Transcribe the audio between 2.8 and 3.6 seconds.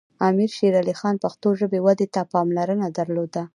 درلوده.